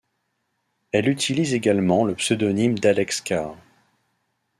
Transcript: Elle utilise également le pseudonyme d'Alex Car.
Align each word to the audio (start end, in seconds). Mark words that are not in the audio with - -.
Elle 0.93 1.09
utilise 1.09 1.53
également 1.53 2.03
le 2.05 2.15
pseudonyme 2.15 2.79
d'Alex 2.79 3.21
Car. 3.21 3.55